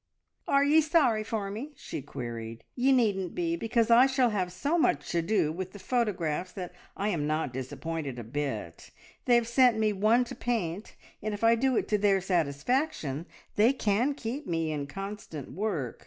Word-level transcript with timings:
"Are 0.47 0.63
ye 0.63 0.81
sorry 0.81 1.23
for 1.23 1.51
me?" 1.51 1.73
she 1.75 2.01
queried. 2.01 2.63
"Ye 2.75 2.91
needn't 2.91 3.35
be, 3.35 3.55
because 3.55 3.91
I 3.91 4.07
shall 4.07 4.31
have 4.31 4.51
so 4.51 4.75
much 4.79 5.11
to 5.11 5.21
do 5.21 5.51
with 5.51 5.73
the 5.73 5.77
photographs 5.77 6.53
that 6.53 6.73
I 6.97 7.09
am 7.09 7.27
not 7.27 7.53
disappointed 7.53 8.17
a 8.17 8.23
bit. 8.23 8.89
They 9.25 9.35
have 9.35 9.47
sent 9.47 9.77
me 9.77 9.93
one 9.93 10.23
to 10.23 10.33
paint, 10.33 10.95
and 11.21 11.35
if 11.35 11.43
I 11.43 11.53
do 11.53 11.75
it 11.77 11.87
to 11.89 11.99
their 11.99 12.19
satisfaction 12.19 13.27
they 13.57 13.73
can 13.73 14.15
keep 14.15 14.47
me 14.47 14.71
in 14.71 14.87
constant 14.87 15.51
work. 15.51 15.99